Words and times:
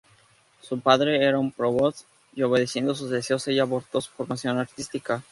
Su 0.63 0.79
padre 0.79 1.23
era 1.23 1.37
un 1.37 1.51
provost, 1.51 2.07
y 2.33 2.41
obedeciendo 2.41 2.95
sus 2.95 3.11
deseos, 3.11 3.47
ella 3.49 3.61
abortó 3.61 4.01
su 4.01 4.09
formación 4.09 4.57
artística. 4.57 5.23